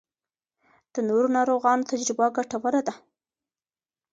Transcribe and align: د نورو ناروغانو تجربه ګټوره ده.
د 0.93 0.95
نورو 1.07 1.27
ناروغانو 1.37 1.89
تجربه 1.91 2.25
ګټوره 2.37 2.81
ده. 2.87 2.93